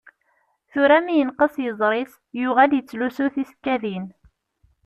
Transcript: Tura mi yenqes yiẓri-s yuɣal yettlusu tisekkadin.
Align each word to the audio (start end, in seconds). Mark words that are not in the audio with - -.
Tura 0.71 0.97
mi 1.05 1.13
yenqes 1.17 1.55
yiẓri-s 1.63 2.13
yuɣal 2.41 2.71
yettlusu 2.75 3.25
tisekkadin. 3.33 4.05